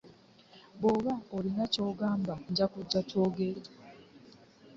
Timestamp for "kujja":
2.73-2.99